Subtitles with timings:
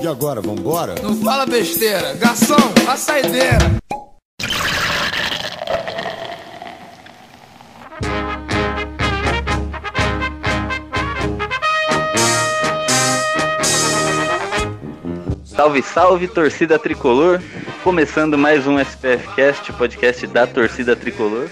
[0.00, 0.94] E agora, vambora?
[1.02, 2.14] Não fala besteira.
[2.14, 2.54] Garçom,
[2.88, 3.58] a saideira.
[15.44, 17.42] Salve, salve, torcida tricolor!
[17.82, 21.50] Começando mais um SPF Cast, podcast da torcida tricolor.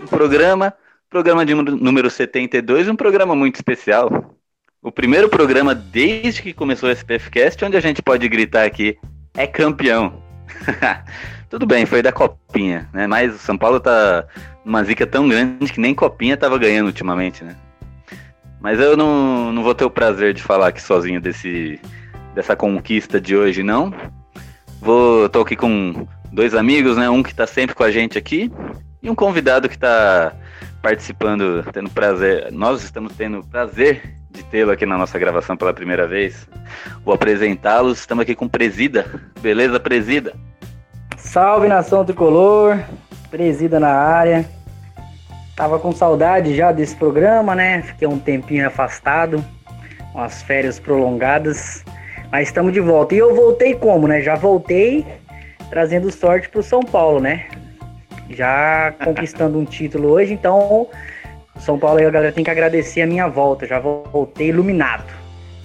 [0.00, 0.72] Um programa,
[1.10, 4.35] programa de número 72, um programa muito especial.
[4.86, 8.96] O primeiro programa desde que começou o SPF Cast, onde a gente pode gritar aqui:
[9.36, 10.22] é campeão.
[11.50, 13.04] Tudo bem, foi da copinha, né?
[13.04, 14.24] Mas o São Paulo tá
[14.64, 17.56] numa zica tão grande que nem copinha tava ganhando ultimamente, né?
[18.60, 21.80] Mas eu não, não vou ter o prazer de falar aqui sozinho desse
[22.32, 23.92] dessa conquista de hoje, não.
[24.80, 27.10] Vou, tô aqui com dois amigos, né?
[27.10, 28.52] Um que tá sempre com a gente aqui
[29.02, 30.32] e um convidado que tá
[30.80, 32.52] participando, tendo prazer.
[32.52, 36.46] Nós estamos tendo prazer de tê-lo aqui na nossa gravação pela primeira vez.
[37.04, 38.00] Vou apresentá-los.
[38.00, 39.06] Estamos aqui com Presida.
[39.40, 40.34] Beleza, Presida?
[41.16, 42.78] Salve nação tricolor,
[43.30, 44.44] Presida na área.
[45.56, 47.80] Tava com saudade já desse programa, né?
[47.82, 49.42] Fiquei um tempinho afastado,
[50.14, 51.82] umas férias prolongadas.
[52.30, 53.14] Mas estamos de volta.
[53.14, 54.20] E eu voltei como, né?
[54.20, 55.06] Já voltei
[55.70, 57.46] trazendo sorte pro São Paulo, né?
[58.28, 60.88] Já conquistando um título hoje, então
[61.58, 63.66] São Paulo aí a galera tem que agradecer a minha volta.
[63.66, 65.12] Já voltei iluminado.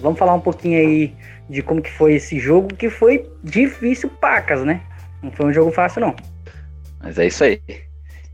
[0.00, 1.14] Vamos falar um pouquinho aí
[1.48, 4.80] de como que foi esse jogo, que foi difícil pacas, né?
[5.22, 6.16] Não foi um jogo fácil, não.
[7.00, 7.60] Mas é isso aí.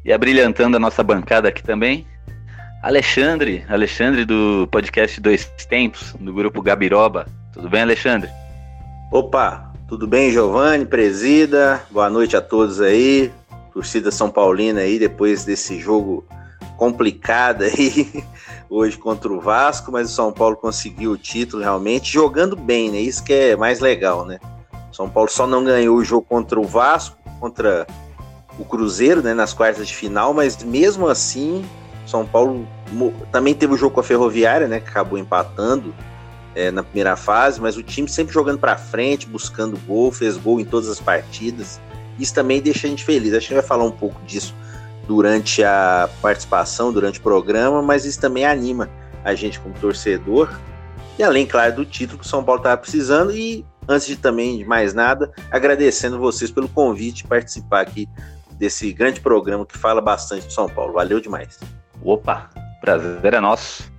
[0.05, 2.07] E abrilhantando a nossa bancada aqui também,
[2.83, 7.27] Alexandre, Alexandre do podcast Dois Tempos, do grupo Gabiroba.
[7.53, 8.31] Tudo bem, Alexandre?
[9.11, 11.83] Opa, tudo bem, Giovanni, presida?
[11.91, 13.33] Boa noite a todos aí.
[13.73, 16.25] Torcida São Paulina aí, depois desse jogo
[16.79, 18.25] complicado aí,
[18.71, 22.99] hoje contra o Vasco, mas o São Paulo conseguiu o título realmente, jogando bem, né?
[22.99, 24.39] Isso que é mais legal, né?
[24.93, 27.87] São Paulo só não ganhou o jogo contra o Vasco, contra
[28.59, 31.65] o Cruzeiro, né, nas quartas de final, mas mesmo assim,
[32.07, 32.67] São Paulo
[33.31, 35.95] também teve o jogo com a Ferroviária, né, que acabou empatando
[36.55, 40.59] é, na primeira fase, mas o time sempre jogando para frente, buscando gol, fez gol
[40.59, 41.81] em todas as partidas.
[42.19, 43.33] Isso também deixa a gente feliz.
[43.33, 44.53] A gente vai falar um pouco disso
[45.09, 48.91] durante a participação, durante o programa, mas isso também anima
[49.25, 50.51] a gente como torcedor.
[51.19, 53.33] E além, claro, do título que o São Paulo estava precisando.
[53.33, 58.07] E antes de também de mais nada, agradecendo vocês pelo convite de participar aqui
[58.53, 60.93] desse grande programa que fala bastante do São Paulo.
[60.93, 61.59] Valeu demais.
[62.03, 62.51] Opa,
[62.83, 63.91] prazer é nosso.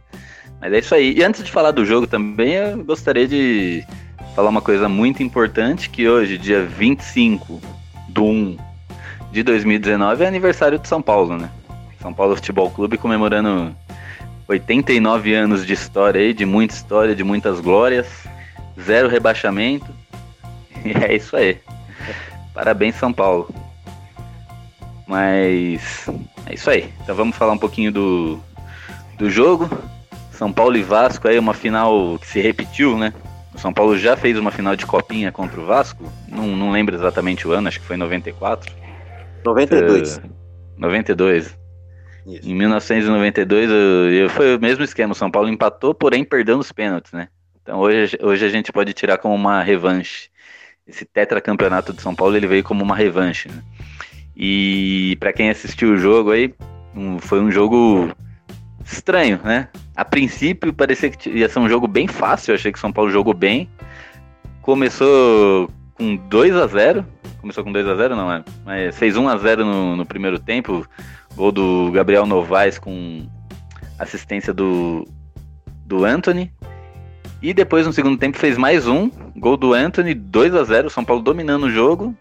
[0.62, 1.18] Mas é isso aí.
[1.18, 3.84] E antes de falar do jogo também, eu gostaria de
[4.36, 7.59] falar uma coisa muito importante, que hoje, dia 25
[8.09, 8.69] de 1
[9.32, 11.50] de 2019, é aniversário de São Paulo, né?
[12.02, 13.76] São Paulo Futebol Clube comemorando
[14.48, 18.08] 89 anos de história aí, de muita história, de muitas glórias,
[18.82, 19.88] zero rebaixamento.
[20.86, 21.60] E é isso aí.
[22.54, 23.54] Parabéns, São Paulo.
[25.06, 26.08] Mas
[26.46, 26.90] é isso aí.
[27.02, 28.40] Então vamos falar um pouquinho do,
[29.18, 29.70] do jogo.
[30.32, 33.14] São Paulo e Vasco aí, uma final que se repetiu, né?
[33.54, 36.10] O São Paulo já fez uma final de copinha contra o Vasco.
[36.30, 38.79] Não, não lembro exatamente o ano, acho que foi em 94.
[39.44, 40.18] 92.
[40.18, 40.22] Uh,
[40.78, 41.58] 92.
[42.26, 42.50] Isso.
[42.50, 43.70] Em 1992
[44.14, 45.14] eu, foi o mesmo esquema.
[45.14, 47.28] O São Paulo empatou, porém perdendo os pênaltis, né?
[47.62, 50.30] Então hoje, hoje a gente pode tirar como uma revanche.
[50.88, 53.48] Esse tetracampeonato de São Paulo ele veio como uma revanche.
[53.50, 53.62] Né?
[54.36, 56.54] E para quem assistiu o jogo aí,
[56.96, 58.10] um, foi um jogo
[58.84, 59.68] estranho, né?
[59.96, 62.92] A princípio parecia que ia ser um jogo bem fácil, eu achei que o São
[62.92, 63.70] Paulo jogou bem.
[64.62, 67.06] Começou com 2 a 0
[67.42, 68.44] Começou com 2 a 0 não é?
[68.66, 70.88] Mas fez 1 a 0 no, no primeiro tempo.
[71.36, 73.28] Gol do Gabriel Novaes com
[73.98, 75.08] assistência do,
[75.86, 76.52] do Anthony.
[77.42, 79.10] E depois no segundo tempo fez mais um.
[79.38, 82.16] Gol do Anthony, 2 a 0 São Paulo dominando o jogo.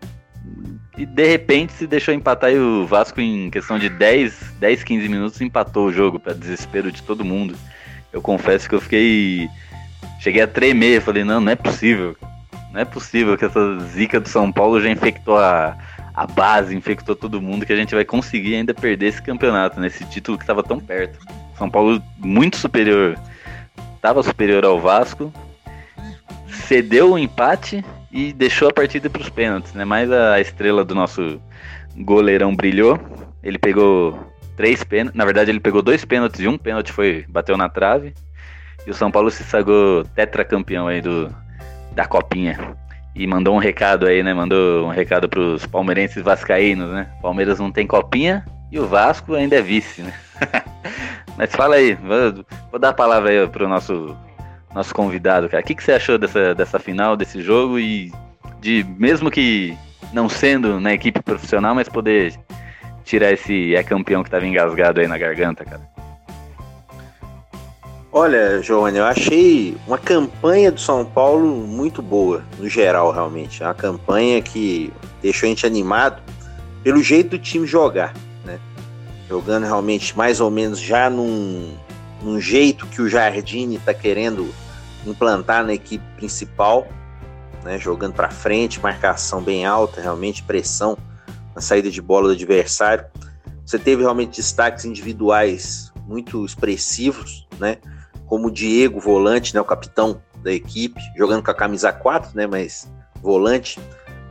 [0.97, 5.09] E de repente se deixou empatar e o Vasco em questão de 10, 10 15
[5.09, 7.57] minutos empatou o jogo, para desespero de todo mundo.
[8.13, 9.49] Eu confesso que eu fiquei.
[10.21, 12.17] Cheguei a tremer, falei, não, não é possível.
[12.73, 15.77] Não é possível que essa zica do São Paulo já infectou a,
[16.15, 20.05] a base, infectou todo mundo, que a gente vai conseguir ainda perder esse campeonato, nesse
[20.05, 20.11] né?
[20.11, 21.19] título que estava tão perto.
[21.57, 23.19] São Paulo muito superior,
[23.97, 25.33] estava superior ao Vasco,
[26.49, 29.85] cedeu o empate e deixou a partida para os pênaltis, né?
[29.85, 31.41] Mas a estrela do nosso
[31.97, 32.99] goleirão brilhou.
[33.43, 34.19] Ele pegou
[34.57, 38.15] três pênaltis, na verdade ele pegou dois pênaltis e um pênalti foi bateu na trave.
[38.87, 41.33] E o São Paulo se sagou tetracampeão aí do
[41.99, 42.57] da copinha.
[43.13, 44.33] E mandou um recado aí, né?
[44.33, 47.09] Mandou um recado para os palmeirenses vascaínos, né?
[47.21, 50.15] Palmeiras não tem copinha e o Vasco ainda é vice, né?
[51.37, 54.17] Mas fala aí, vou, vou dar a palavra aí pro nosso
[54.73, 55.61] nosso convidado, cara.
[55.61, 58.13] O que, que você achou dessa, dessa final, desse jogo e
[58.61, 59.77] de, mesmo que
[60.13, 62.39] não sendo na equipe profissional, mas poder
[63.03, 65.98] tirar esse é campeão que tava engasgado aí na garganta, cara?
[68.21, 73.63] Olha, Giovanni, eu achei uma campanha do São Paulo muito boa, no geral, realmente.
[73.63, 74.93] É uma campanha que
[75.23, 76.21] deixou a gente animado
[76.83, 78.13] pelo jeito do time jogar,
[78.45, 78.59] né?
[79.29, 81.73] Jogando realmente mais ou menos já num,
[82.21, 84.53] num jeito que o Jardine está querendo
[85.07, 86.89] implantar na equipe principal,
[87.63, 87.79] né?
[87.79, 90.99] Jogando para frente, marcação bem alta, realmente pressão
[91.55, 93.05] na saída de bola do adversário.
[93.65, 97.77] Você teve realmente destaques individuais muito expressivos, né?
[98.29, 102.87] Como Diego, volante, né, o capitão da equipe, jogando com a camisa 4, né, mas
[103.23, 103.81] volante.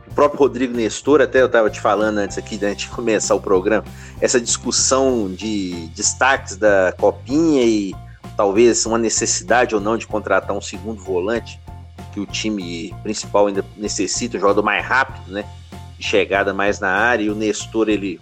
[0.06, 3.40] O próprio Rodrigo Nestor, até eu estava te falando antes aqui, antes de começar o
[3.40, 3.84] programa,
[4.20, 7.94] essa discussão de destaques da Copinha e
[8.36, 11.60] talvez uma necessidade ou não de contratar um segundo volante,
[12.12, 15.44] que o time principal ainda necessita, um jogador mais rápido, né,
[15.98, 18.20] de chegada mais na área, e o Nestor, ele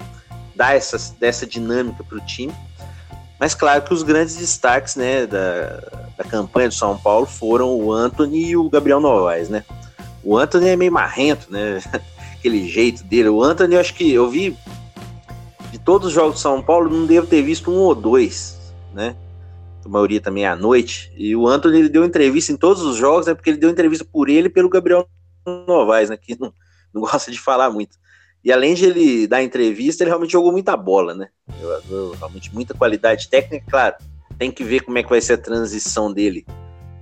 [0.55, 2.53] dá essa, dessa dinâmica para o time.
[3.39, 5.83] Mas claro que os grandes destaques né, da,
[6.17, 9.65] da campanha do São Paulo foram o Anthony e o Gabriel Novaes, né?
[10.23, 11.81] O Anthony é meio marrento, né?
[12.35, 13.29] Aquele jeito dele.
[13.29, 14.57] O Anthony, eu acho que eu vi
[15.71, 18.59] de todos os jogos do São Paulo, não devo ter visto um ou dois,
[18.95, 19.15] né?
[19.85, 21.13] A maioria também é à noite.
[21.17, 23.35] E o Anthony ele deu entrevista em todos os jogos, né?
[23.35, 25.07] Porque ele deu entrevista por ele e pelo Gabriel
[25.67, 26.17] Novaes, né?
[26.17, 26.53] Que não,
[26.93, 27.97] não gosta de falar muito.
[28.47, 31.27] E além de ele dar entrevista, ele realmente jogou muita bola, né?
[32.17, 33.97] Realmente muita qualidade técnica, claro.
[34.39, 36.47] Tem que ver como é que vai ser a transição dele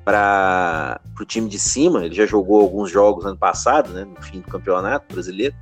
[0.07, 2.07] para o time de cima.
[2.07, 4.07] Ele já jogou alguns jogos ano passado, né?
[4.07, 5.55] No fim do campeonato brasileiro.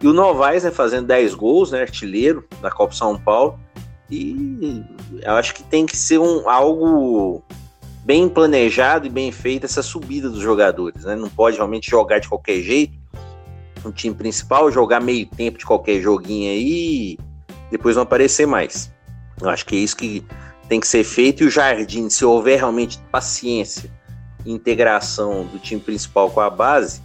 [0.00, 1.80] E o Novaes, né, fazendo 10 gols, né?
[1.80, 3.58] Artilheiro da Copa São Paulo.
[4.08, 4.84] E
[5.24, 7.42] eu acho que tem que ser um, algo
[8.04, 11.16] bem planejado e bem feito essa subida dos jogadores, né?
[11.16, 12.99] Não pode realmente jogar de qualquer jeito
[13.84, 17.18] no time principal, jogar meio tempo de qualquer joguinho aí
[17.70, 18.92] depois não aparecer mais.
[19.40, 20.24] Eu acho que é isso que
[20.68, 23.90] tem que ser feito e o Jardim, se houver realmente paciência
[24.44, 27.02] e integração do time principal com a base,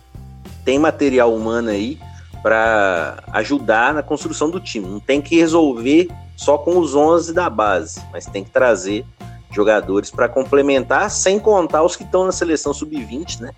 [0.63, 1.99] tem material humano aí
[2.41, 4.87] para ajudar na construção do time.
[4.87, 9.05] Não tem que resolver só com os 11 da base, mas tem que trazer
[9.51, 13.51] jogadores para complementar, sem contar os que estão na seleção sub-20, né?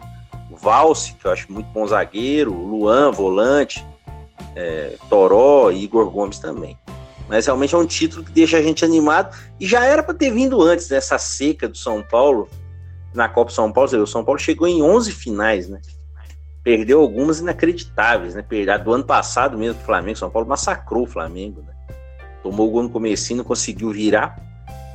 [0.50, 3.86] Valse, que eu acho muito bom zagueiro, Luan, volante,
[4.56, 6.78] é, Toró e Igor Gomes também.
[7.28, 10.32] Mas realmente é um título que deixa a gente animado e já era para ter
[10.32, 12.48] vindo antes dessa seca do São Paulo
[13.14, 13.90] na Copa São Paulo.
[14.02, 15.82] O São Paulo chegou em 11 finais, né?
[16.64, 18.42] Perdeu algumas inacreditáveis, né?
[18.42, 21.74] Perdeu do ano passado mesmo, o Flamengo, São Paulo massacrou o Flamengo, né?
[22.42, 24.38] Tomou o gol no comecinho, não conseguiu virar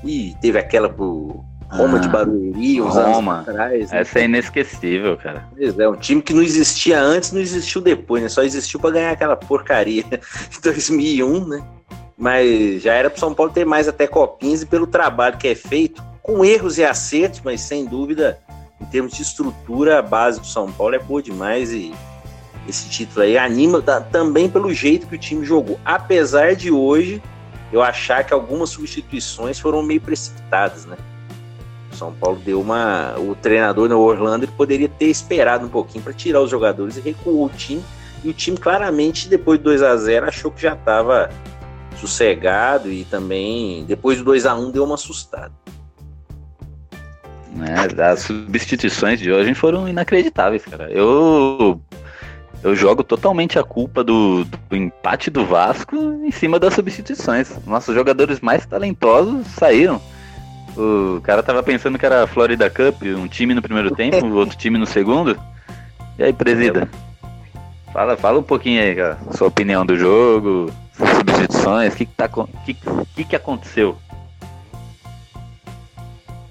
[0.03, 3.37] e teve aquela pro Roma ah, de Barueri, uns Roma.
[3.37, 3.91] anos atrás.
[3.91, 4.01] Né?
[4.01, 5.49] Essa é inesquecível, cara.
[5.59, 8.29] É, um time que não existia antes, não existiu depois, né?
[8.29, 10.05] Só existiu para ganhar aquela porcaria
[10.51, 11.65] de 2001, né?
[12.17, 15.55] Mas já era para São Paulo ter mais até copinhas e pelo trabalho que é
[15.55, 18.39] feito, com erros e acertos, mas sem dúvida,
[18.79, 21.93] em termos de estrutura, a base do São Paulo é boa demais e
[22.69, 25.81] esse título aí anima também pelo jeito que o time jogou.
[25.85, 27.21] Apesar de hoje
[27.73, 30.97] eu achar que algumas substituições foram meio precipitadas, né?
[32.03, 33.15] São Paulo deu uma.
[33.17, 37.01] O treinador no Orlando ele poderia ter esperado um pouquinho para tirar os jogadores e
[37.01, 37.83] recuou o time.
[38.25, 41.31] E o time claramente, depois do 2 a 0 achou que já estava
[42.01, 45.53] sossegado e também, depois do 2 a 1 deu uma assustada.
[47.61, 50.91] É, as substituições de hoje foram inacreditáveis, cara.
[50.91, 51.81] Eu
[52.65, 57.53] eu jogo totalmente a culpa do, do, empate do Vasco em cima das substituições.
[57.65, 60.01] Nossos jogadores mais talentosos saíram.
[60.77, 64.57] O cara tava pensando que era a Florida Cup, um time no primeiro tempo, outro
[64.57, 65.39] time no segundo.
[66.19, 66.89] E aí, presida?
[67.93, 72.29] Fala, fala um pouquinho aí, cara, sua opinião do jogo, substituições, o que que, tá,
[72.65, 72.75] que,
[73.15, 73.97] que que aconteceu?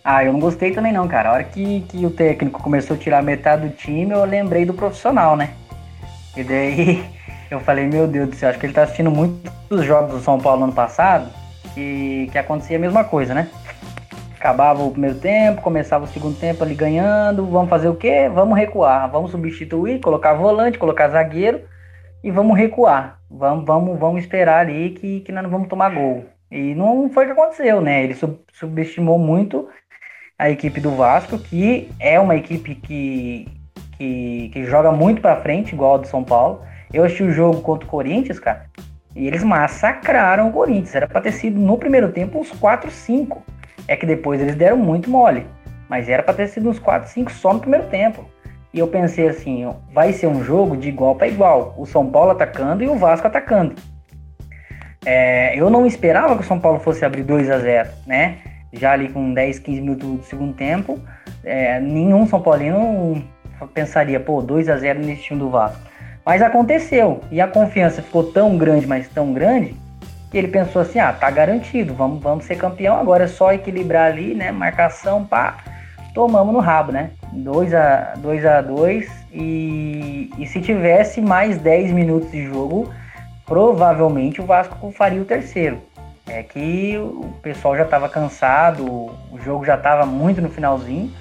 [0.04, 1.30] Ah, eu não gostei também não, cara.
[1.30, 4.74] A hora que, que o técnico começou a tirar metade do time, eu lembrei do
[4.74, 5.52] profissional, né?
[6.36, 7.06] E daí
[7.50, 10.40] eu falei, meu Deus do céu, acho que ele tá assistindo muitos jogos do São
[10.40, 11.30] Paulo no ano passado,
[11.74, 13.50] que, que acontecia a mesma coisa, né?
[14.42, 17.46] Acabava o primeiro tempo, começava o segundo tempo ali ganhando.
[17.46, 18.28] Vamos fazer o quê?
[18.28, 19.08] Vamos recuar.
[19.08, 21.62] Vamos substituir, colocar volante, colocar zagueiro
[22.24, 23.20] e vamos recuar.
[23.30, 26.26] Vamos, vamos, vamos esperar ali que, que nós não vamos tomar gol.
[26.50, 28.04] E não foi o que aconteceu, né?
[28.04, 29.70] Ele sub subestimou muito
[30.40, 33.48] a equipe do Vasco, que é uma equipe que,
[33.96, 36.64] que, que joga muito para frente, igual a do São Paulo.
[36.92, 38.66] Eu assisti o jogo contra o Corinthians, cara,
[39.16, 40.96] e eles massacraram o Corinthians.
[40.96, 44.78] Era para ter sido no primeiro tempo uns 4, 5 é que depois eles deram
[44.78, 45.46] muito mole.
[45.90, 48.26] Mas era para ter sido uns 4, 5 só no primeiro tempo.
[48.74, 51.76] E eu pensei assim, vai ser um jogo de igual para igual.
[51.78, 53.76] O São Paulo atacando e o Vasco atacando.
[55.06, 58.38] É, eu não esperava que o São Paulo fosse abrir 2 a 0 né?
[58.72, 60.98] Já ali com 10, 15 minutos do segundo tempo,
[61.44, 63.22] é, nenhum São Paulino
[63.74, 65.82] pensaria, pô, 2 a 0 nesse time do Vasco.
[66.26, 69.76] Mas aconteceu, e a confiança ficou tão grande, mas tão grande,
[70.32, 74.10] que ele pensou assim, ah, tá garantido, vamos, vamos ser campeão, agora é só equilibrar
[74.10, 75.58] ali, né, marcação, pá,
[76.16, 81.92] tomamos no rabo, né, 2 a 2 a 2 e, e se tivesse mais 10
[81.92, 82.90] minutos de jogo,
[83.46, 85.82] provavelmente o Vasco faria o terceiro.
[86.28, 91.12] É que o pessoal já estava cansado, o jogo já estava muito no finalzinho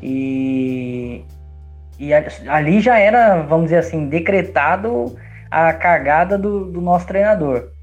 [0.00, 1.24] e,
[1.98, 5.16] e ali já era, vamos dizer assim, decretado
[5.50, 7.75] a cagada do, do nosso treinador.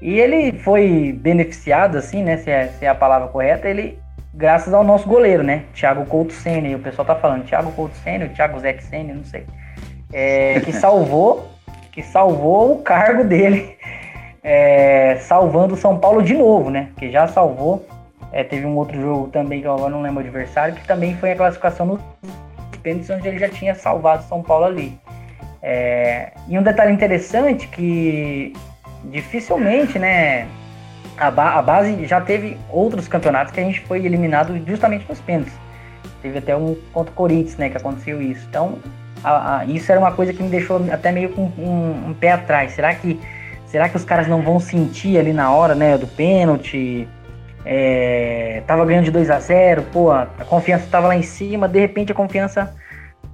[0.00, 2.36] E ele foi beneficiado, assim, né?
[2.36, 3.98] Se é, se é, a palavra correta, ele,
[4.32, 5.64] graças ao nosso goleiro, né?
[5.74, 6.34] Thiago Couto.
[6.46, 9.44] E o pessoal tá falando Thiago Couto Senna, Thiago Zé Senna, não sei.
[10.12, 11.58] É, que salvou
[11.98, 13.76] que salvou o cargo dele,
[14.40, 16.90] é, salvando o São Paulo de novo, né?
[16.96, 17.84] Que já salvou.
[18.30, 21.16] É, teve um outro jogo também, que eu agora não lembro o adversário, que também
[21.16, 22.00] foi a classificação nos
[22.84, 24.96] pênaltis, onde ele já tinha salvado São Paulo ali.
[25.60, 28.52] É, e um detalhe interessante que
[29.10, 30.46] dificilmente, né?
[31.16, 35.20] A, ba a, base já teve outros campeonatos que a gente foi eliminado justamente nos
[35.20, 35.54] pênaltis.
[36.22, 37.68] Teve até um contra o Corinthians, né?
[37.68, 38.46] Que aconteceu isso.
[38.48, 38.78] Então,
[39.22, 42.32] a, a, isso era uma coisa que me deixou até meio com um, um, pé
[42.32, 42.72] atrás.
[42.72, 43.18] Será que,
[43.66, 47.08] será que os caras não vão sentir ali na hora, né, do pênalti?
[47.64, 51.78] É, tava ganhando de 2 a 0 pô, a, confiança tava lá em cima, de
[51.78, 52.74] repente a confiança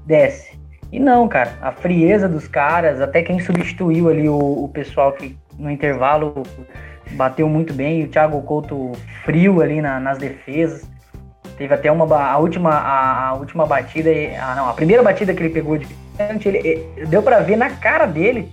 [0.07, 0.59] desce.
[0.91, 5.37] E não, cara, a frieza dos caras, até quem substituiu ali o, o pessoal que
[5.59, 6.43] no intervalo
[7.13, 8.93] bateu muito bem, o Thiago Couto
[9.25, 10.89] frio ali na, nas defesas.
[11.57, 15.43] Teve até uma a última a, a última batida, a, não, a primeira batida que
[15.43, 18.51] ele pegou de pênalti, ele, ele, deu para ver na cara dele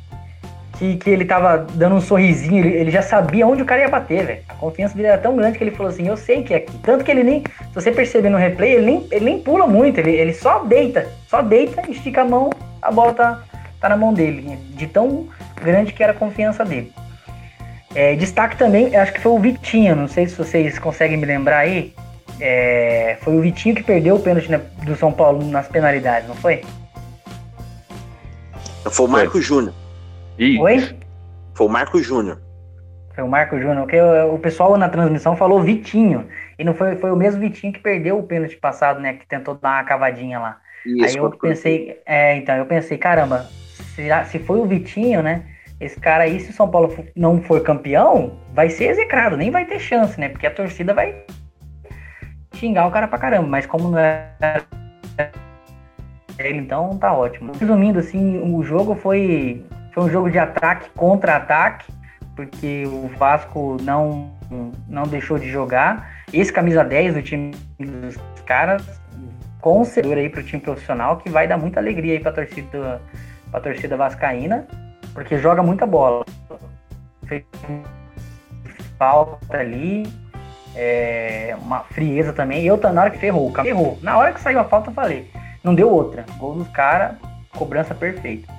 [0.77, 3.89] que, que ele tava dando um sorrisinho, ele, ele já sabia onde o cara ia
[3.89, 4.41] bater, velho.
[4.47, 6.77] A confiança dele era tão grande que ele falou assim: "Eu sei que é aqui".
[6.79, 9.99] Tanto que ele nem, se você perceber no replay, ele nem, ele nem pula muito,
[9.99, 13.43] ele, ele só deita, só deita, estica a mão, a bola tá,
[13.81, 16.93] tá na mão dele, de tão grande que era a confiança dele.
[17.93, 21.57] É, destaque também, acho que foi o Vitinho, não sei se vocês conseguem me lembrar
[21.57, 21.93] aí,
[22.39, 24.47] é, foi o Vitinho que perdeu o pênalti
[24.85, 26.61] do São Paulo nas penalidades, não foi?
[28.89, 29.73] Foi o Marco Júnior.
[30.39, 30.95] Oi?
[31.53, 32.39] Foi o Marco Júnior.
[33.13, 36.27] Foi o Marco Júnior, porque o, o, pessoal na transmissão falou Vitinho.
[36.57, 39.13] E não foi, foi o mesmo Vitinho que perdeu o pênalti passado, né?
[39.13, 40.57] Que tentou dar uma cavadinha lá.
[40.85, 43.47] Isso, Aí eu pensei, é, então, eu pensei, caramba,
[43.95, 45.43] se, se foi o Vitinho, né?
[45.79, 49.65] Esse cara aí, se o São Paulo não for campeão, vai ser execrado, nem vai
[49.65, 50.29] ter chance, né?
[50.29, 51.23] Porque a torcida vai
[52.53, 54.63] xingar o cara pra caramba, mas como não era
[56.37, 57.53] ele, então tá ótimo.
[57.59, 61.91] Resumindo, assim, o jogo foi, foi um jogo de ataque contra ataque,
[62.35, 64.31] porque o Vasco não,
[64.87, 66.23] não deixou de jogar.
[66.31, 69.01] Esse camisa 10 do time dos caras,
[69.59, 73.01] com o aí pro time profissional, que vai dar muita alegria aí pra torcida,
[73.51, 74.65] pra torcida vascaína,
[75.13, 76.25] porque joga muita bola.
[77.27, 77.43] Fez
[78.97, 80.03] falta ali,
[80.75, 82.65] é, uma frieza também.
[82.65, 83.99] Eu, na hora que ferrou, ferrou.
[84.01, 85.29] Na hora que saiu a falta, eu falei.
[85.63, 86.25] Não deu outra.
[86.37, 87.15] Gol dos caras,
[87.55, 88.51] cobrança perfeita.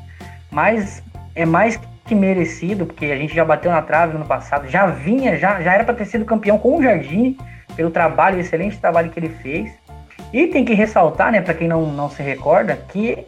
[0.50, 1.02] Mas
[1.34, 4.86] é mais que merecido, porque a gente já bateu na trave no ano passado, já
[4.86, 7.38] vinha, já, já era para ter sido campeão com o Jardim,
[7.76, 9.72] pelo trabalho, excelente trabalho que ele fez.
[10.32, 13.26] E tem que ressaltar, né, para quem não, não se recorda, que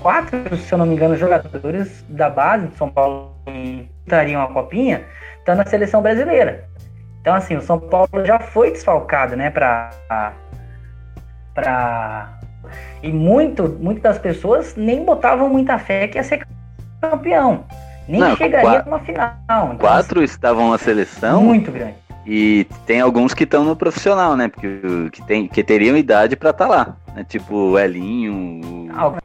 [0.00, 4.48] quatro, se eu não me engano, jogadores da base de São Paulo que estariam a
[4.48, 5.04] copinha
[5.38, 6.64] estão na seleção brasileira.
[7.20, 9.90] Então, assim, o São Paulo já foi desfalcado, né, para
[11.54, 12.38] para
[13.02, 16.46] e muito, muitas das pessoas nem botavam muita fé que ia ser
[17.00, 17.64] campeão,
[18.08, 19.34] nem Não, chegaria numa final.
[19.46, 21.42] Então, quatro assim, estavam na seleção.
[21.42, 21.94] Muito grande.
[22.26, 24.48] E tem alguns que estão no profissional, né?
[24.48, 24.68] Porque
[25.12, 26.96] que, tem, que teriam idade para estar tá lá.
[27.14, 27.24] Né?
[27.26, 28.90] Tipo o Elinho.
[28.94, 29.16] Ah, o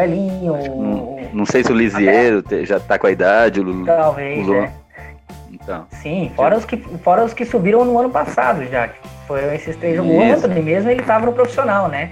[0.00, 0.56] Elinho.
[0.76, 3.60] Não, não, sei se o Lisieiro já tá com a idade.
[3.60, 4.48] O, Talvez.
[4.48, 4.72] O, é.
[5.50, 5.86] Então.
[5.90, 8.88] Sim, fora os, que, fora os que subiram no ano passado já.
[9.26, 10.12] Foram esses três jogos.
[10.12, 12.10] O Anthony mesmo, ele tava no profissional, né?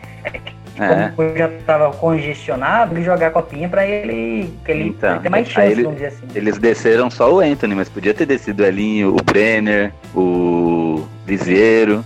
[0.79, 1.13] É.
[1.15, 5.47] Como já tava congestionado, ele jogar a copinha pra ele, que ele então, ter mais
[5.47, 6.27] chance, ele, vamos dizer assim.
[6.35, 12.03] Eles desceram só o Anthony, mas podia ter descido o Elinho, o Brenner, o Liseiro.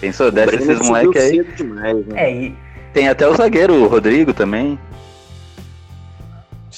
[0.00, 1.44] Pensou, desce esses moleques aí.
[1.56, 2.22] Demais, né?
[2.22, 2.54] é, e...
[2.92, 4.78] Tem até o zagueiro, o Rodrigo também.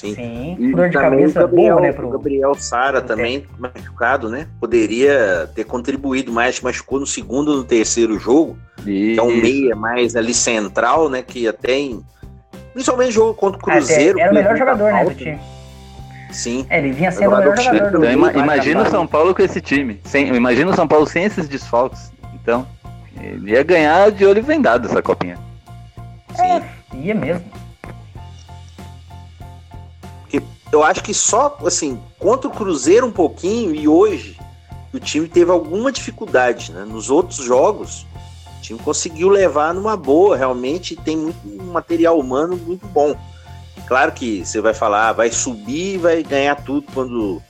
[0.02, 0.14] Sim.
[0.16, 0.72] Sim.
[0.72, 1.92] Dor de cabeça Gabriel, boa, né?
[1.92, 2.08] Pro...
[2.08, 4.48] O Gabriel Sara também machucado, né?
[4.58, 8.58] Poderia ter contribuído mais, machucou no segundo no terceiro jogo.
[8.78, 8.86] Isso.
[8.86, 11.22] Que é um meia mais ali central, né?
[11.22, 12.04] Que até em.
[12.72, 14.18] Principalmente jogo contra o Cruzeiro.
[14.18, 15.38] era o melhor jogador, né, do time.
[16.32, 16.66] Sim.
[16.68, 19.42] É, ele vinha sendo o melhor jogador do então, ima Imagina o São Paulo com
[19.42, 20.00] esse time.
[20.04, 22.10] Sem, imagina o São Paulo sem esses desfalques.
[22.34, 22.66] Então,
[23.20, 25.38] ele ia ganhar de olho vendado essa copinha.
[26.40, 26.62] É,
[26.96, 27.44] ia mesmo.
[30.72, 34.38] Eu acho que só, assim, contra o Cruzeiro um pouquinho e hoje
[34.92, 36.84] o time teve alguma dificuldade, né?
[36.84, 38.06] Nos outros jogos,
[38.58, 43.14] o time conseguiu levar numa boa, realmente tem muito material humano muito bom.
[43.86, 47.42] Claro que você vai falar, ah, vai subir vai ganhar tudo quando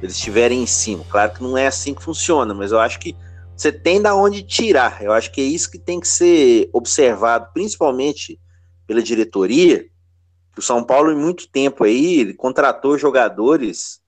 [0.00, 1.04] eles estiverem em cima.
[1.10, 3.16] Claro que não é assim que funciona, mas eu acho que
[3.56, 5.02] você tem da onde tirar.
[5.02, 8.38] Eu acho que é isso que tem que ser observado, principalmente
[8.86, 9.84] pela diretoria,
[10.58, 14.00] o São Paulo, em muito tempo aí, ele contratou jogadores,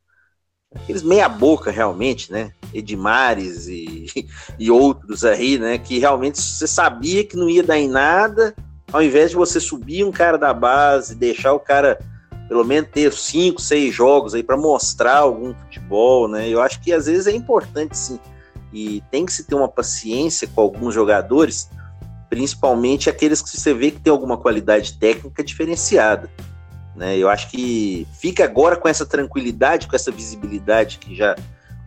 [0.75, 2.52] aqueles meia-boca realmente, né?
[2.75, 4.07] Edmares e,
[4.59, 5.78] e outros aí, né?
[5.78, 8.54] Que realmente você sabia que não ia dar em nada,
[8.92, 11.99] ao invés de você subir um cara da base, deixar o cara
[12.49, 16.49] pelo menos ter cinco, seis jogos aí para mostrar algum futebol, né?
[16.49, 18.19] Eu acho que às vezes é importante sim.
[18.73, 21.71] E tem que se ter uma paciência com alguns jogadores
[22.31, 26.31] principalmente aqueles que você vê que tem alguma qualidade técnica diferenciada.
[26.95, 27.19] Né?
[27.19, 31.37] Eu acho que fica agora com essa tranquilidade, com essa visibilidade que já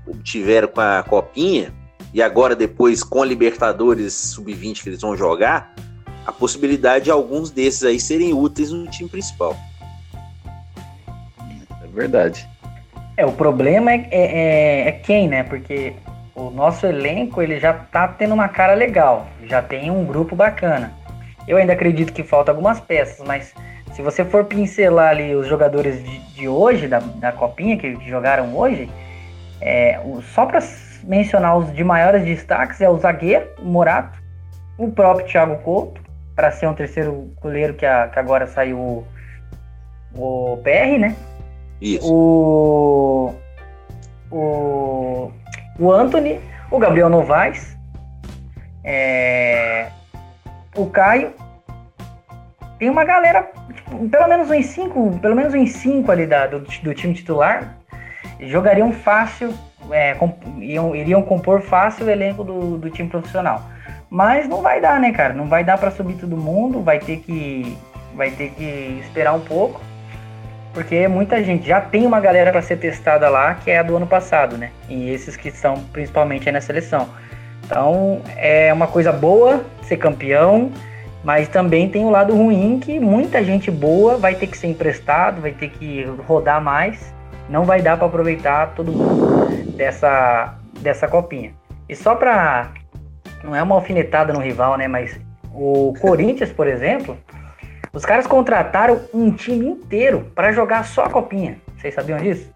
[0.06, 1.74] obtiveram com a Copinha,
[2.14, 5.74] e agora depois com a Libertadores Sub-20 que eles vão jogar,
[6.26, 9.58] a possibilidade de alguns desses aí serem úteis no time principal.
[11.82, 12.48] É verdade.
[13.16, 15.44] É, o problema é, é, é, é quem, né?
[15.44, 15.94] Porque
[16.36, 20.92] o nosso elenco ele já tá tendo uma cara legal, já tem um grupo bacana.
[21.48, 23.54] Eu ainda acredito que falta algumas peças, mas
[23.94, 28.56] se você for pincelar ali os jogadores de, de hoje, da, da Copinha, que jogaram
[28.58, 28.90] hoje,
[29.62, 30.60] é, o, só para
[31.04, 34.18] mencionar os de maiores destaques é o zagueiro, o Morato,
[34.78, 36.02] o próprio Thiago Couto,
[36.36, 39.06] para ser um terceiro goleiro que, a, que agora saiu o,
[40.16, 41.16] o PR, né?
[41.80, 42.12] Isso.
[42.12, 43.36] O,
[44.32, 45.32] o
[45.80, 47.78] o Anthony, o Gabriel Novaes,
[48.84, 49.88] é,
[50.76, 51.32] o Caio.
[52.78, 56.60] Tem uma galera, tipo, pelo menos uns cinco, pelo menos uns cinco ali da, do,
[56.60, 57.78] do time titular,
[58.40, 59.54] jogariam fácil,
[59.92, 60.16] é,
[60.60, 63.62] iriam compor fácil o elenco do, do time profissional.
[64.10, 65.34] Mas não vai dar, né, cara?
[65.34, 67.78] Não vai dar para subir todo mundo, vai ter que
[68.16, 69.82] vai ter que esperar um pouco
[70.74, 73.96] porque muita gente já tem uma galera para ser testada lá, que é a do
[73.96, 74.72] ano passado, né?
[74.90, 77.08] E esses que são principalmente na seleção.
[77.64, 80.72] Então é uma coisa boa ser campeão,
[81.24, 85.42] mas também tem o lado ruim que muita gente boa vai ter que ser emprestado,
[85.42, 87.14] vai ter que rodar mais,
[87.48, 89.46] não vai dar para aproveitar todo mundo
[89.78, 91.54] dessa dessa copinha.
[91.88, 92.72] E só para
[93.44, 94.88] não é uma alfinetada no rival, né?
[94.88, 95.20] Mas
[95.54, 97.18] o Corinthians, por exemplo,
[97.94, 101.62] os caras contrataram um time inteiro para jogar só a copinha.
[101.78, 102.52] Vocês sabiam disso?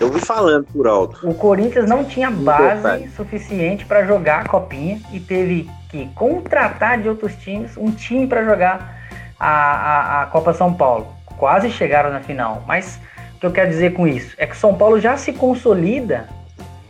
[0.00, 1.28] Eu vi falando por alto.
[1.28, 7.08] O Corinthians não tinha base suficiente para jogar a copinha e teve que contratar de
[7.08, 8.98] outros times um time para jogar
[9.38, 11.06] a, a, a, Copa São Paulo.
[11.36, 12.64] Quase chegaram na final.
[12.66, 13.00] Mas
[13.36, 16.28] o que eu quero dizer com isso é que São Paulo já se consolida,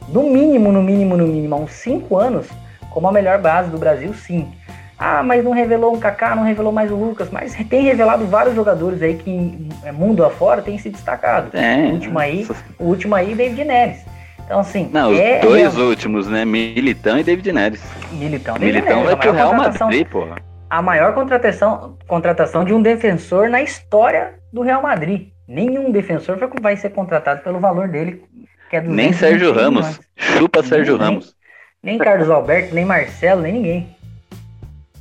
[0.09, 2.48] no mínimo, no mínimo, no mínimo, há uns 5 anos,
[2.90, 4.51] como a melhor base do Brasil, sim.
[4.99, 8.57] Ah, mas não revelou um Kaká, não revelou mais o Lucas, mas tem revelado vários
[8.57, 11.57] jogadores aí que é, mundo afora tem se destacado.
[11.57, 11.77] É.
[11.77, 14.05] O último aí, o último aí, David Neres.
[14.45, 14.91] Então, assim.
[14.93, 15.81] Não, é, os dois é...
[15.81, 16.45] últimos, né?
[16.45, 17.83] Militão e David Neres.
[18.11, 20.37] Militão, David Militão Neres, vai pro Real Madrid, porra.
[20.69, 25.29] A maior contratação, contratação de um defensor na história do Real Madrid.
[25.47, 28.25] Nenhum defensor vai ser contratado pelo valor dele,
[28.69, 30.01] que é Nem Sérgio Ramos.
[30.17, 31.35] Chupa Sérgio nem, Ramos.
[31.83, 33.98] Nem Carlos Alberto, nem Marcelo, nem ninguém.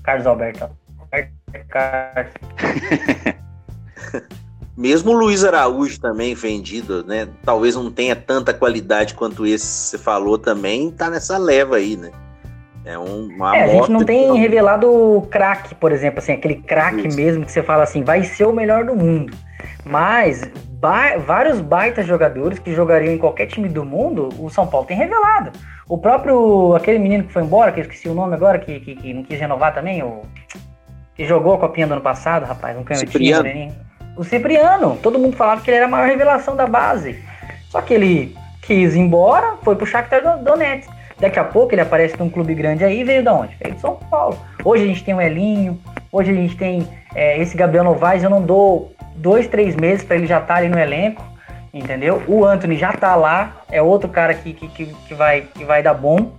[0.08, 0.70] Carlos Alberto.
[4.78, 7.28] Mesmo o Luiz Araújo também vendido, né?
[7.44, 11.98] Talvez não tenha tanta qualidade quanto esse que você falou também, tá nessa leva aí,
[11.98, 12.12] né?
[12.86, 16.56] É um, uma é, a gente não tem revelado o craque, por exemplo, assim, aquele
[16.56, 19.36] craque mesmo que você fala assim, vai ser o melhor do mundo.
[19.84, 24.88] Mas ba vários baitas jogadores que jogariam em qualquer time do mundo, o São Paulo
[24.88, 25.52] tem revelado.
[25.88, 28.96] O próprio, aquele menino que foi embora, que eu esqueci o nome agora, que, que,
[28.96, 30.22] que não quis renovar também, o,
[31.16, 33.72] que jogou a copinha do ano passado, rapaz, um canhotinho, né?
[34.16, 37.24] O Cipriano, todo mundo falava que ele era a maior revelação da base.
[37.70, 40.92] Só que ele quis ir embora, foi pro Shakhtar Donetsk.
[41.20, 43.56] Daqui a pouco ele aparece num clube grande aí, veio da onde?
[43.56, 44.38] Veio de São Paulo.
[44.64, 45.80] Hoje a gente tem o Elinho,
[46.12, 50.16] Hoje a gente tem é, esse Gabriel Novaes, eu não dou dois, três meses para
[50.16, 51.24] ele já estar tá ali no elenco,
[51.78, 52.24] entendeu?
[52.28, 55.94] O Anthony já tá lá, é outro cara que, que, que, vai, que vai dar
[55.94, 56.38] bom.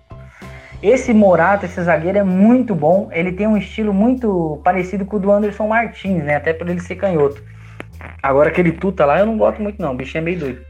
[0.82, 3.08] Esse Morato, esse zagueiro é muito bom.
[3.12, 6.36] Ele tem um estilo muito parecido com o do Anderson Martins, né?
[6.36, 7.42] Até por ele ser canhoto.
[8.22, 10.60] Agora aquele tuta lá eu não gosto muito não, o bicho é meio doido.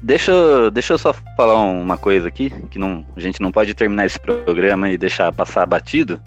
[0.00, 0.32] Deixa,
[0.72, 4.18] deixa eu só falar uma coisa aqui, que não, a gente não pode terminar esse
[4.18, 6.20] programa e deixar passar batido,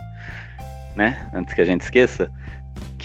[0.95, 1.29] né?
[1.33, 2.31] Antes que a gente esqueça.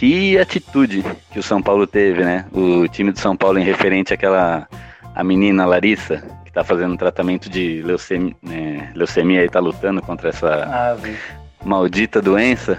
[0.00, 2.46] Que atitude que o São Paulo teve, né?
[2.54, 4.66] O time do São Paulo em referente àquela
[5.14, 8.90] a menina Larissa, que tá fazendo tratamento de leucemia, né?
[8.94, 10.96] leucemia e tá lutando contra essa ah,
[11.62, 12.78] maldita doença.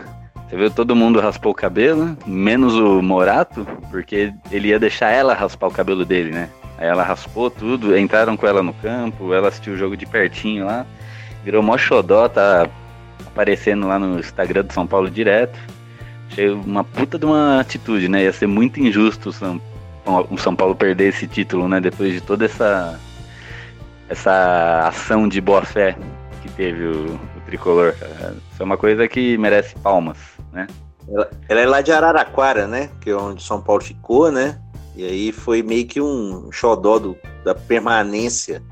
[0.50, 5.36] Você viu, todo mundo raspou o cabelo, menos o Morato, porque ele ia deixar ela
[5.36, 6.50] raspar o cabelo dele, né?
[6.76, 10.66] Aí ela raspou tudo, entraram com ela no campo, ela assistiu o jogo de pertinho
[10.66, 10.88] lá,
[11.44, 12.68] virou mó xodó, tá
[13.28, 15.60] aparecendo lá no Instagram do São Paulo direto.
[16.32, 18.24] Achei uma puta de uma atitude, né?
[18.24, 19.62] Ia ser muito injusto o São,
[20.30, 21.82] o São Paulo perder esse título, né?
[21.82, 22.98] Depois de toda essa,
[24.08, 25.98] essa ação de boa fé
[26.42, 27.94] que teve o, o tricolor.
[28.52, 30.18] Isso é uma coisa que merece palmas,
[30.54, 30.68] né?
[31.10, 32.90] Ela, ela é lá de Araraquara, né?
[33.02, 34.58] Que é onde São Paulo ficou, né?
[34.96, 38.64] E aí foi meio que um xodó do, da permanência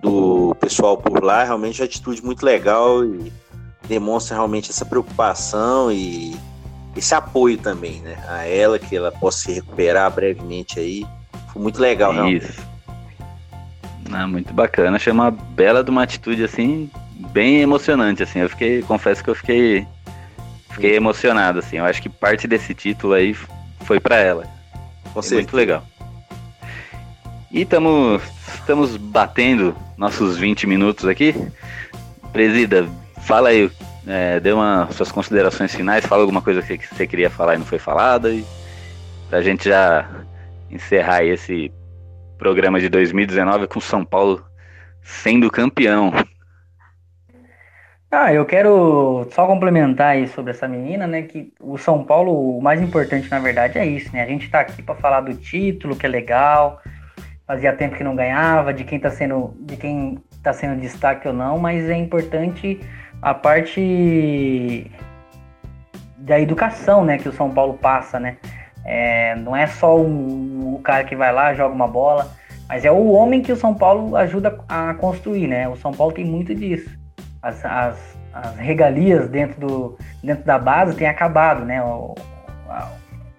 [0.00, 1.42] do pessoal por lá.
[1.42, 3.32] Realmente uma atitude muito legal e
[3.88, 6.36] demonstra realmente essa preocupação e
[6.96, 8.16] esse apoio também, né?
[8.28, 11.06] A ela, que ela possa se recuperar brevemente aí.
[11.52, 12.60] Foi muito legal, Isso.
[14.12, 14.96] Ah, muito bacana.
[14.96, 16.90] Achei uma bela de uma atitude assim,
[17.32, 18.40] bem emocionante, assim.
[18.40, 19.86] Eu fiquei, confesso que eu fiquei,
[20.70, 21.78] fiquei emocionado, assim.
[21.78, 23.34] Eu acho que parte desse título aí
[23.80, 24.46] foi para ela.
[25.16, 25.82] É muito legal.
[27.50, 28.22] E estamos
[28.54, 31.34] estamos batendo nossos 20 minutos aqui.
[32.32, 32.88] Presida,
[33.22, 33.70] fala aí,
[34.06, 37.66] é, dê uma, suas considerações finais, fala alguma coisa que você queria falar e não
[37.66, 38.44] foi falada, e
[39.28, 40.08] pra gente já
[40.70, 41.72] encerrar esse
[42.38, 44.44] programa de 2019 com São Paulo
[45.02, 46.12] sendo campeão.
[48.10, 51.22] Ah, eu quero só complementar aí sobre essa menina, né?
[51.22, 54.22] Que o São Paulo, o mais importante na verdade é isso, né?
[54.22, 56.80] A gente tá aqui para falar do título, que é legal.
[57.44, 61.34] Fazia tempo que não ganhava, de quem tá sendo, de quem tá sendo destaque ou
[61.34, 62.80] não, mas é importante
[63.24, 64.90] a parte
[66.18, 68.36] da educação, né, que o São Paulo passa, né?
[68.84, 72.30] É, não é só o, o cara que vai lá joga uma bola,
[72.68, 75.66] mas é o homem que o São Paulo ajuda a construir, né?
[75.68, 76.90] O São Paulo tem muito disso
[77.44, 81.82] as, as, as, regalias dentro, do, dentro da base têm acabado, né?
[81.82, 82.14] O,
[82.68, 82.88] a,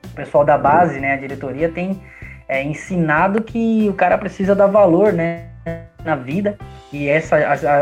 [0.06, 2.00] o pessoal da base, né, a diretoria tem
[2.48, 5.48] é, ensinado que o cara precisa dar valor, né,
[6.04, 6.58] na vida.
[6.94, 7.38] E essa,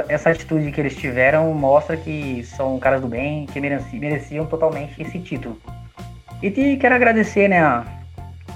[0.08, 5.00] essa atitude que eles tiveram mostra que são caras do bem, que mereciam, mereciam totalmente
[5.02, 5.60] esse título.
[6.42, 7.86] E te, quero agradecer, né, a,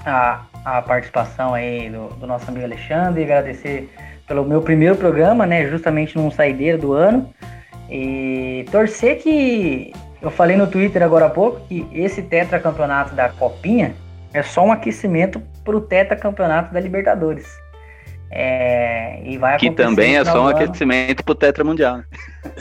[0.04, 3.88] a, a participação aí do, do, nosso amigo Alexandre, agradecer
[4.26, 7.32] pelo meu primeiro programa, né, justamente num saideiro do ano.
[7.90, 9.92] E torcer que.
[10.20, 13.94] Eu falei no Twitter agora há pouco que esse tetracampeonato da Copinha
[14.34, 17.46] é só um aquecimento para o tetracampeonato da Libertadores.
[18.30, 21.98] É, e vai que também é só um aquecimento para o Tetra Mundial.
[21.98, 22.04] Né?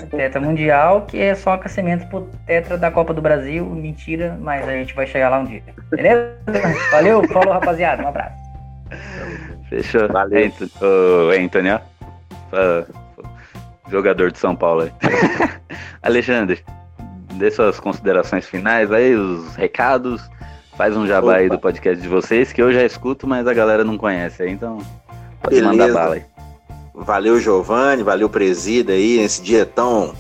[0.10, 3.66] Tetra Mundial, que é só um aquecimento para o Tetra da Copa do Brasil.
[3.66, 5.64] Mentira, mas a gente vai chegar lá um dia.
[5.90, 6.38] Beleza?
[6.92, 8.36] Valeu, falou rapaziada, um abraço.
[9.70, 10.08] Fechou.
[10.08, 10.52] Valeu.
[11.38, 11.80] Anthony, ó
[13.90, 14.92] jogador de São Paulo aí.
[16.02, 16.64] Alexandre,
[17.34, 20.22] dê suas considerações finais aí, os recados.
[20.76, 21.38] Faz um jabá Opa.
[21.38, 24.52] aí do podcast de vocês, que eu já escuto, mas a galera não conhece aí,
[24.52, 24.78] então
[25.50, 25.72] pode Beleza.
[25.72, 26.26] mandar bala aí.
[26.94, 30.14] Valeu, Giovanni, valeu, Presida aí, nesse dia tão.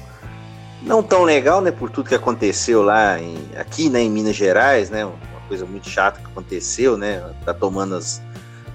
[0.81, 4.89] Não tão legal, né, por tudo que aconteceu lá em, aqui, né, em Minas Gerais,
[4.89, 5.15] né, uma
[5.47, 8.21] coisa muito chata que aconteceu, né, tá tomando as,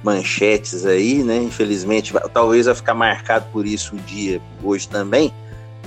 [0.03, 1.37] manchetes aí, né?
[1.37, 5.33] Infelizmente, talvez vai ficar marcado por isso o dia hoje também,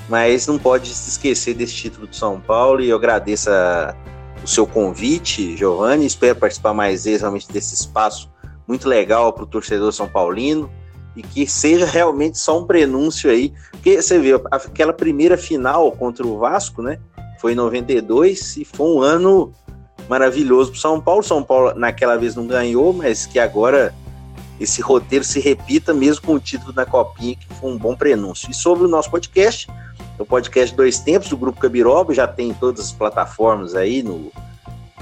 [0.08, 3.96] mas não pode se esquecer desse título do São Paulo e eu agradeço a,
[4.44, 6.06] o seu convite, Giovanni.
[6.06, 8.30] Espero participar mais vezes realmente desse espaço
[8.68, 10.70] muito legal para o torcedor São Paulino
[11.16, 16.26] e que seja realmente só um prenúncio aí, porque você vê aquela primeira final contra
[16.26, 17.00] o Vasco, né?
[17.40, 19.54] Foi em 92 e foi um ano
[20.10, 21.24] maravilhoso para São Paulo.
[21.24, 23.94] São Paulo naquela vez não ganhou, mas que agora
[24.60, 28.50] esse roteiro se repita mesmo com o título da Copinha, que foi um bom prenúncio.
[28.50, 29.68] E sobre o nosso podcast,
[30.18, 34.32] o podcast Dois Tempos, do Grupo Cabiroba, já tem em todas as plataformas aí, no,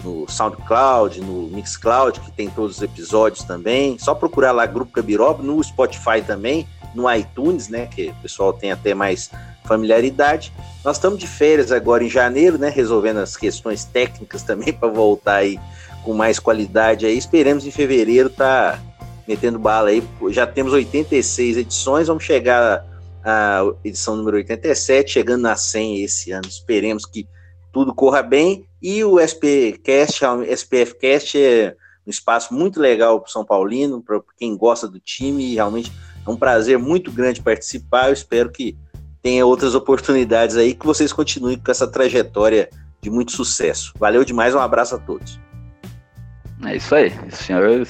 [0.04, 3.98] no SoundCloud, no Mixcloud, que tem todos os episódios também.
[3.98, 8.72] Só procurar lá Grupo Cabiroba, no Spotify também, no iTunes, né, que o pessoal tem
[8.72, 9.30] até mais
[9.64, 10.52] familiaridade.
[10.84, 12.70] Nós estamos de férias agora em janeiro, né?
[12.70, 15.60] Resolvendo as questões técnicas também para voltar aí
[16.04, 17.18] com mais qualidade aí.
[17.18, 18.80] Esperemos em fevereiro tá
[19.28, 20.04] metendo bala aí.
[20.30, 22.86] Já temos 86 edições, vamos chegar
[23.24, 26.48] à edição número 87, chegando na 100 esse ano.
[26.48, 27.26] Esperemos que
[27.74, 28.66] tudo corra bem.
[28.82, 34.56] E o SPCast, SPFcast é um espaço muito legal para o São Paulino, para quem
[34.56, 35.56] gosta do time.
[35.56, 35.92] Realmente
[36.26, 38.08] é um prazer muito grande participar.
[38.08, 38.78] Eu espero que
[39.22, 42.70] tenha outras oportunidades aí, que vocês continuem com essa trajetória
[43.02, 43.94] de muito sucesso.
[43.98, 45.40] Valeu demais, um abraço a todos.
[46.66, 47.86] É isso aí, senhor.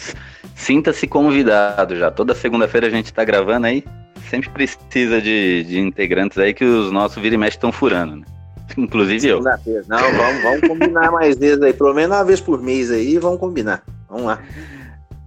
[0.55, 2.09] Sinta-se convidado já.
[2.09, 3.83] Toda segunda-feira a gente está gravando aí.
[4.29, 8.25] Sempre precisa de, de integrantes aí que os nossos vira e mexe estão furando, né?
[8.77, 9.41] Inclusive eu.
[9.41, 11.73] Não, vamos, vamos combinar mais vezes aí.
[11.73, 13.83] Pelo menos uma vez por mês aí, vamos combinar.
[14.09, 14.39] Vamos lá.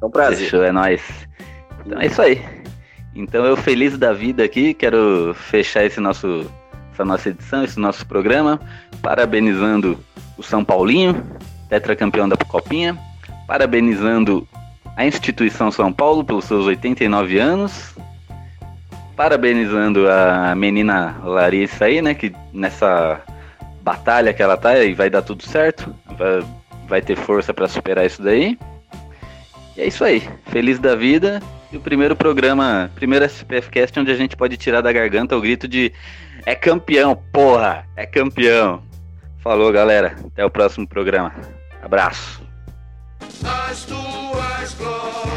[0.00, 0.38] É um prazer.
[0.38, 1.02] Fechou, é nóis.
[1.84, 2.42] Então é isso aí.
[3.14, 6.50] Então eu feliz da vida aqui, quero fechar esse nosso,
[6.92, 8.60] essa nossa edição, esse nosso programa,
[9.00, 9.98] parabenizando
[10.36, 11.24] o São Paulinho,
[11.68, 12.98] tetracampeão da Copinha,
[13.46, 14.46] parabenizando
[14.96, 17.94] a instituição São Paulo pelos seus 89 anos,
[19.16, 23.20] parabenizando a menina Larissa aí, né, que nessa
[23.82, 26.44] batalha que ela tá e vai dar tudo certo, vai,
[26.86, 28.58] vai ter força para superar isso daí.
[29.76, 34.16] E é isso aí, feliz da vida e o primeiro programa, primeiro SPFcast onde a
[34.16, 35.92] gente pode tirar da garganta o grito de
[36.44, 38.82] é campeão, porra, é campeão.
[39.46, 40.16] Falou, galera.
[40.26, 41.32] Até o próximo programa.
[41.82, 42.42] Abraço.
[43.44, 45.35] As tuas glórias.